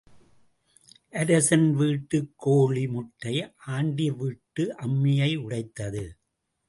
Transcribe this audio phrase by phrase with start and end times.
[1.11, 3.53] அரசன் வீட்டுக் கோழி முட்டை
[3.57, 6.17] ஆண்டி வீட்டு அம்மியை உடைத்தது.